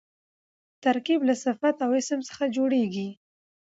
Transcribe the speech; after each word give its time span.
ترکیب 0.83 1.19
له 1.27 1.35
صفت 1.43 1.75
او 1.85 1.91
اسم 2.01 2.19
څخه 2.29 2.43
جوړېږي. 2.55 3.09